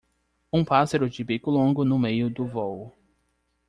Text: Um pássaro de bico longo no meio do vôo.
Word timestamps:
Um 0.51 0.65
pássaro 0.65 1.07
de 1.07 1.23
bico 1.23 1.51
longo 1.51 1.85
no 1.85 1.99
meio 1.99 2.27
do 2.27 2.47
vôo. 2.47 2.91